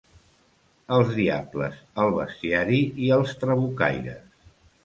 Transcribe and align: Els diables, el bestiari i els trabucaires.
Els 0.95 1.11
diables, 1.17 1.77
el 2.05 2.09
bestiari 2.17 2.81
i 3.09 3.13
els 3.19 3.37
trabucaires. 3.45 4.29